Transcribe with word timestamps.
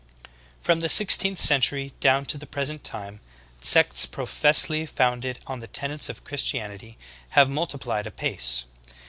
2L 0.23 0.27
From 0.61 0.79
the 0.79 0.89
sixteenth 0.89 1.37
century 1.37 1.93
down 1.99 2.25
to 2.25 2.39
the 2.39 2.47
present 2.47 2.83
time, 2.83 3.21
sects 3.59 4.07
professedly 4.07 4.87
founded 4.87 5.37
on 5.45 5.59
the 5.59 5.67
tenets 5.67 6.09
of 6.09 6.23
Christianity 6.23 6.97
have 7.37 7.47
multiplied 7.51 8.07
apace. 8.07 8.65